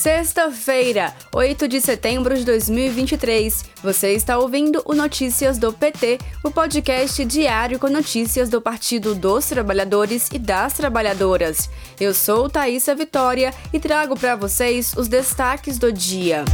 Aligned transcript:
Sexta-feira, 0.00 1.14
8 1.30 1.68
de 1.68 1.78
setembro 1.78 2.34
de 2.34 2.42
2023. 2.42 3.66
Você 3.82 4.14
está 4.14 4.38
ouvindo 4.38 4.80
o 4.86 4.94
Notícias 4.94 5.58
do 5.58 5.74
PT, 5.74 6.16
o 6.42 6.50
podcast 6.50 7.22
diário 7.26 7.78
com 7.78 7.90
notícias 7.90 8.48
do 8.48 8.62
Partido 8.62 9.14
dos 9.14 9.44
Trabalhadores 9.44 10.30
e 10.32 10.38
das 10.38 10.72
Trabalhadoras. 10.72 11.68
Eu 12.00 12.14
sou 12.14 12.48
Thaisa 12.48 12.94
Vitória 12.94 13.52
e 13.74 13.78
trago 13.78 14.18
para 14.18 14.36
vocês 14.36 14.94
os 14.96 15.06
destaques 15.06 15.76
do 15.76 15.92
dia. 15.92 16.46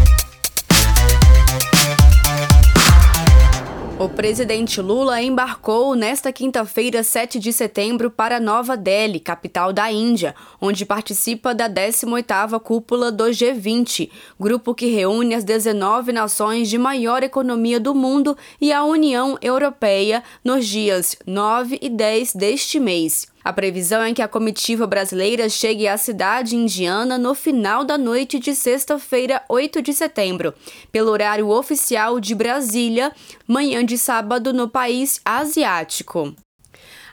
O 3.98 4.10
presidente 4.10 4.82
Lula 4.82 5.22
embarcou 5.22 5.94
nesta 5.94 6.30
quinta-feira, 6.30 7.02
7 7.02 7.38
de 7.38 7.50
setembro, 7.50 8.10
para 8.10 8.38
Nova 8.38 8.76
Delhi, 8.76 9.18
capital 9.18 9.72
da 9.72 9.90
Índia, 9.90 10.34
onde 10.60 10.84
participa 10.84 11.54
da 11.54 11.66
18ª 11.66 12.60
cúpula 12.60 13.10
do 13.10 13.24
G20, 13.24 14.10
grupo 14.38 14.74
que 14.74 14.88
reúne 14.88 15.34
as 15.34 15.44
19 15.44 16.12
nações 16.12 16.68
de 16.68 16.76
maior 16.76 17.22
economia 17.22 17.80
do 17.80 17.94
mundo 17.94 18.36
e 18.60 18.70
a 18.70 18.84
União 18.84 19.38
Europeia 19.40 20.22
nos 20.44 20.66
dias 20.66 21.16
9 21.26 21.78
e 21.80 21.88
10 21.88 22.34
deste 22.34 22.78
mês. 22.78 23.34
A 23.46 23.52
previsão 23.52 24.02
é 24.02 24.12
que 24.12 24.20
a 24.20 24.26
comitiva 24.26 24.88
brasileira 24.88 25.48
chegue 25.48 25.86
à 25.86 25.96
cidade 25.96 26.56
indiana 26.56 27.16
no 27.16 27.32
final 27.32 27.84
da 27.84 27.96
noite 27.96 28.40
de 28.40 28.52
sexta-feira, 28.52 29.40
8 29.48 29.80
de 29.80 29.94
setembro, 29.94 30.52
pelo 30.90 31.12
horário 31.12 31.48
oficial 31.48 32.18
de 32.18 32.34
Brasília, 32.34 33.12
manhã 33.46 33.84
de 33.84 33.96
sábado 33.96 34.52
no 34.52 34.68
país 34.68 35.20
asiático. 35.24 36.34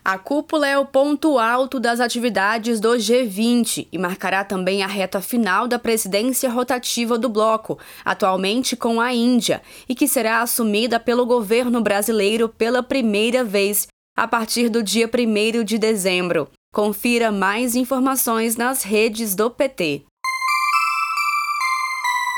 A 0.04 0.18
cúpula 0.18 0.68
é 0.68 0.76
o 0.76 0.88
ponto 0.88 1.38
alto 1.38 1.80
das 1.80 2.00
atividades 2.00 2.80
do 2.80 2.90
G20 2.96 3.88
e 3.92 3.98
marcará 4.00 4.44
também 4.44 4.82
a 4.82 4.88
reta 4.88 5.22
final 5.22 5.68
da 5.68 5.78
presidência 5.78 6.50
rotativa 6.50 7.16
do 7.16 7.30
bloco, 7.30 7.78
atualmente 8.04 8.76
com 8.76 9.00
a 9.00 9.14
Índia, 9.14 9.62
e 9.88 9.94
que 9.94 10.08
será 10.08 10.42
assumida 10.42 11.00
pelo 11.00 11.28
governo 11.28 11.80
brasileiro 11.80 12.50
pela 12.50 12.82
primeira 12.82 13.44
vez 13.44 13.88
a 14.16 14.28
partir 14.28 14.70
do 14.70 14.84
dia 14.84 15.10
1 15.10 15.64
de 15.64 15.78
dezembro. 15.78 16.50
Confira 16.72 17.32
mais 17.32 17.76
informações 17.76 18.56
nas 18.56 18.84
redes 18.84 19.36
do 19.36 19.50
PT. 19.50 20.04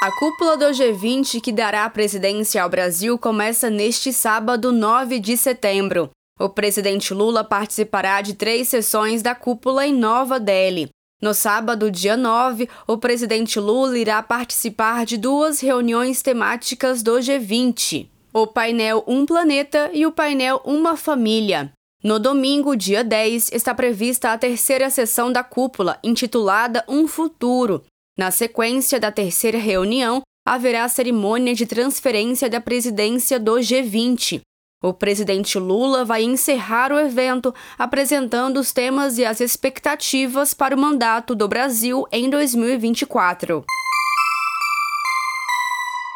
A 0.01 0.11
cúpula 0.11 0.55
do 0.55 0.65
G20, 0.65 1.41
que 1.41 1.51
dará 1.51 1.85
a 1.85 1.89
presidência 1.89 2.61
ao 2.61 2.69
Brasil, 2.69 3.17
começa 3.17 3.69
neste 3.69 4.13
sábado, 4.13 4.71
9 4.71 5.19
de 5.19 5.35
setembro. 5.35 6.11
O 6.39 6.49
presidente 6.49 7.13
Lula 7.13 7.43
participará 7.43 8.21
de 8.21 8.33
três 8.33 8.67
sessões 8.67 9.21
da 9.21 9.33
cúpula 9.33 9.85
em 9.85 9.93
Nova 9.93 10.39
Delhi. 10.39 10.89
No 11.21 11.33
sábado, 11.33 11.89
dia 11.89 12.15
9, 12.15 12.69
o 12.85 12.97
presidente 12.97 13.59
Lula 13.59 13.97
irá 13.97 14.21
participar 14.21 15.05
de 15.05 15.17
duas 15.17 15.59
reuniões 15.59 16.21
temáticas 16.21 17.01
do 17.01 17.13
G20 17.13 18.14
o 18.35 18.45
painel 18.45 19.01
Um 19.07 19.25
Planeta 19.25 19.89
e 19.93 20.05
o 20.05 20.11
painel 20.11 20.61
Uma 20.65 20.97
Família. 20.97 21.71
No 22.03 22.19
domingo, 22.19 22.75
dia 22.75 23.01
10, 23.01 23.53
está 23.53 23.73
prevista 23.73 24.33
a 24.33 24.37
terceira 24.37 24.89
sessão 24.89 25.31
da 25.31 25.41
cúpula, 25.41 25.97
intitulada 26.03 26.83
Um 26.85 27.07
Futuro. 27.07 27.85
Na 28.19 28.31
sequência 28.31 28.99
da 28.99 29.09
terceira 29.09 29.57
reunião, 29.57 30.21
haverá 30.45 30.83
a 30.83 30.89
cerimônia 30.89 31.55
de 31.55 31.65
transferência 31.65 32.49
da 32.49 32.59
presidência 32.59 33.39
do 33.39 33.53
G20. 33.53 34.41
O 34.83 34.93
presidente 34.93 35.57
Lula 35.57 36.03
vai 36.03 36.23
encerrar 36.23 36.91
o 36.91 36.99
evento 36.99 37.55
apresentando 37.77 38.59
os 38.59 38.73
temas 38.73 39.17
e 39.17 39.23
as 39.23 39.39
expectativas 39.39 40.53
para 40.53 40.75
o 40.75 40.79
mandato 40.79 41.33
do 41.33 41.47
Brasil 41.47 42.03
em 42.11 42.29
2024. 42.29 43.63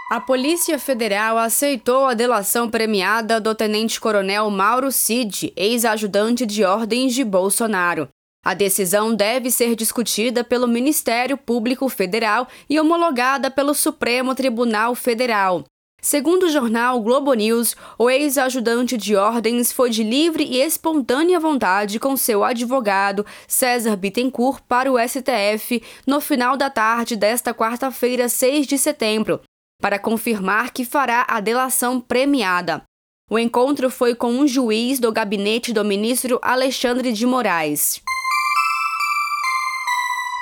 A 0.10 0.20
Polícia 0.20 0.80
Federal 0.80 1.38
aceitou 1.38 2.08
a 2.08 2.16
delação 2.16 2.68
premiada 2.68 3.40
do 3.40 3.54
tenente-coronel 3.54 4.50
Mauro 4.50 4.92
Cid, 4.92 5.54
ex-ajudante 5.56 6.48
de 6.48 6.64
ordens 6.64 7.14
de 7.14 7.24
Bolsonaro. 7.24 8.10
A 8.44 8.56
decisão 8.56 9.14
deve 9.14 9.52
ser 9.52 9.76
discutida 9.76 10.44
pelo 10.44 10.68
Ministério 10.68 11.38
Público 11.38 11.88
Federal 11.90 12.48
e 12.68 12.80
homologada 12.80 13.52
pelo 13.52 13.76
Supremo 13.76 14.34
Tribunal 14.34 14.96
Federal. 14.96 15.64
Segundo 16.02 16.48
o 16.48 16.50
jornal 16.50 17.00
Globo 17.02 17.32
News, 17.36 17.76
o 17.96 18.10
ex-ajudante 18.10 18.98
de 18.98 19.16
ordens 19.16 19.72
foi 19.72 19.92
de 19.92 20.02
livre 20.02 20.44
e 20.44 20.60
espontânea 20.60 21.40
vontade 21.40 22.00
com 22.00 22.18
seu 22.18 22.44
advogado, 22.44 23.24
César 23.48 23.96
Bittencourt, 23.96 24.62
para 24.68 24.92
o 24.92 24.98
STF 24.98 25.84
no 26.08 26.20
final 26.20 26.58
da 26.58 26.72
tarde 26.72 27.16
desta 27.16 27.54
quarta-feira, 27.54 28.28
6 28.28 28.66
de 28.66 28.78
setembro, 28.78 29.42
para 29.82 29.98
confirmar 29.98 30.72
que 30.72 30.84
fará 30.84 31.26
a 31.28 31.40
delação 31.40 32.02
premiada. 32.02 32.84
O 33.30 33.38
encontro 33.40 33.90
foi 33.90 34.16
com 34.16 34.32
um 34.32 34.48
juiz 34.48 35.00
do 35.00 35.12
gabinete 35.12 35.72
do 35.72 35.86
ministro 35.86 36.40
Alexandre 36.42 37.12
de 37.12 37.26
Moraes. 37.26 38.02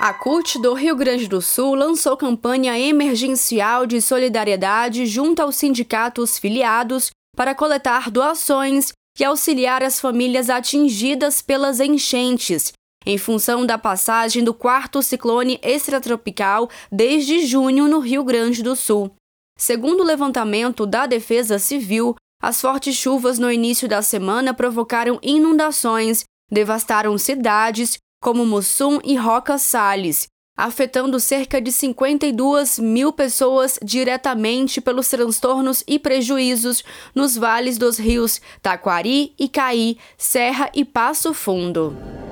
A 0.02 0.14
CUT 0.14 0.60
do 0.62 0.74
Rio 0.74 0.96
Grande 0.96 1.28
do 1.28 1.42
Sul 1.42 1.76
lançou 1.76 2.16
campanha 2.16 2.78
emergencial 2.80 3.86
de 3.86 4.00
solidariedade 4.00 5.06
junto 5.06 5.42
aos 5.42 5.56
sindicatos 5.56 6.38
filiados 6.38 7.10
para 7.36 7.56
coletar 7.56 8.10
doações 8.10 8.92
e 9.20 9.24
auxiliar 9.24 9.84
as 9.84 10.00
famílias 10.00 10.50
atingidas 10.50 11.42
pelas 11.42 11.80
enchentes, 11.80 12.72
em 13.06 13.18
função 13.18 13.66
da 13.66 13.78
passagem 13.78 14.44
do 14.44 14.54
quarto 14.54 15.02
ciclone 15.02 15.60
extratropical 15.64 16.70
desde 16.92 17.46
junho 17.46 17.88
no 17.88 18.00
Rio 18.00 18.24
Grande 18.24 18.62
do 18.62 18.76
Sul. 18.76 19.12
Segundo 19.58 20.02
o 20.02 20.06
levantamento 20.06 20.86
da 20.86 21.08
Defesa 21.08 21.58
Civil, 21.58 22.16
as 22.42 22.62
fortes 22.62 22.96
chuvas 22.96 23.40
no 23.40 23.52
início 23.52 23.88
da 23.88 24.04
semana 24.04 24.54
provocaram 24.54 25.20
inundações, 25.24 26.24
devastaram 26.52 27.18
cidades 27.18 27.98
como 28.22 28.46
Mussum 28.46 29.00
e 29.04 29.16
Roca 29.16 29.58
Salles, 29.58 30.28
afetando 30.56 31.20
cerca 31.20 31.60
de 31.60 31.72
52 31.72 32.78
mil 32.78 33.12
pessoas 33.12 33.80
diretamente 33.84 34.80
pelos 34.80 35.08
transtornos 35.10 35.84
e 35.88 35.98
prejuízos 35.98 36.84
nos 37.16 37.36
vales 37.36 37.78
dos 37.78 37.98
rios 37.98 38.40
Taquari, 38.62 39.34
Icaí, 39.40 39.98
Serra 40.18 40.70
e 40.74 40.86
Passo 40.86 41.34
Fundo. 41.34 42.27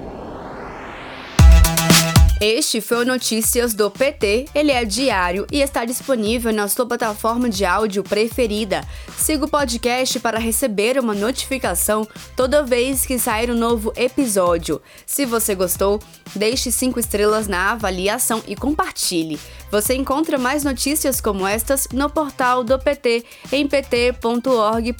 Este 2.41 2.81
foi 2.81 2.97
o 2.97 3.05
Notícias 3.05 3.73
do 3.73 3.89
PT. 3.89 4.47
Ele 4.53 4.69
é 4.69 4.83
diário 4.83 5.47
e 5.49 5.61
está 5.61 5.85
disponível 5.85 6.51
na 6.51 6.67
sua 6.67 6.85
plataforma 6.85 7.49
de 7.49 7.63
áudio 7.63 8.03
preferida. 8.03 8.85
Siga 9.17 9.45
o 9.45 9.49
podcast 9.49 10.19
para 10.19 10.37
receber 10.37 10.99
uma 10.99 11.13
notificação 11.13 12.05
toda 12.35 12.61
vez 12.61 13.05
que 13.05 13.17
sair 13.17 13.49
um 13.49 13.55
novo 13.55 13.93
episódio. 13.95 14.81
Se 15.05 15.25
você 15.25 15.55
gostou, 15.55 16.01
deixe 16.35 16.71
cinco 16.71 16.99
estrelas 16.99 17.47
na 17.47 17.71
avaliação 17.71 18.43
e 18.45 18.53
compartilhe. 18.53 19.39
Você 19.71 19.95
encontra 19.95 20.37
mais 20.37 20.65
notícias 20.65 21.21
como 21.21 21.47
estas 21.47 21.87
no 21.93 22.09
portal 22.09 22.65
do 22.65 22.77
PT 22.77 23.23
em 23.49 23.65
pt.org.br. 23.65 24.91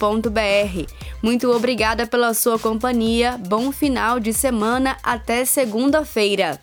Muito 1.22 1.52
obrigada 1.52 2.08
pela 2.08 2.34
sua 2.34 2.58
companhia. 2.58 3.38
Bom 3.46 3.74
final 3.74 4.22
de 4.22 4.32
semana. 4.32 4.98
Até 5.04 5.44
segunda-feira. 5.44 6.62